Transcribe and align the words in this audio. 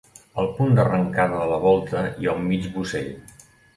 Al 0.43 0.47
punt 0.59 0.71
d'arrencada 0.77 1.37
de 1.41 1.49
la 1.51 1.59
volta 1.65 2.01
hi 2.23 2.31
ha 2.31 2.35
un 2.41 2.49
mig 2.53 2.67
bossell. 2.79 3.13